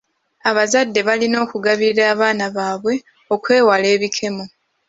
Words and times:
Abazadde 0.49 0.99
balina 1.07 1.37
okugabirira 1.45 2.03
abaana 2.13 2.45
baabwe 2.55 2.93
okwewala 3.35 3.87
ebikemo. 3.95 4.43